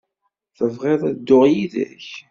[0.57, 2.07] Tebɣiḍ ad dduɣ yid-k?